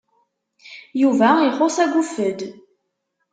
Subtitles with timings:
[1.01, 2.39] Yuba ixuṣṣ agguffed.